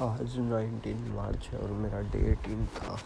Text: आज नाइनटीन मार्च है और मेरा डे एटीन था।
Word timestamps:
आज 0.00 0.36
नाइनटीन 0.38 0.98
मार्च 1.14 1.46
है 1.52 1.58
और 1.58 1.70
मेरा 1.76 2.00
डे 2.10 2.18
एटीन 2.32 2.66
था। 2.74 2.96